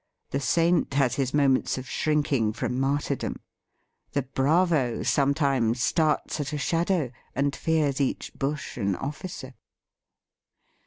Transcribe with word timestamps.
The 0.31 0.39
saint 0.39 0.95
has 0.95 1.13
his 1.13 1.31
moments 1.31 1.77
of 1.77 1.87
shrinking 1.87 2.53
from 2.53 2.79
martyrdom. 2.79 3.35
The 4.13 4.23
bravo 4.23 5.03
sometimes 5.03 5.79
starts 5.83 6.39
at 6.39 6.53
a 6.53 6.57
shadow, 6.57 7.11
and 7.35 7.55
fears 7.55 8.01
each 8.01 8.33
bush 8.33 8.77
an 8.77 8.95
officer. 8.95 9.53